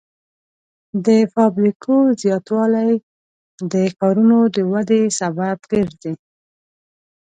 [1.05, 2.93] د فابریکو زیاتوالی
[3.71, 6.13] د ښارونو د ودې سبب ګرځي.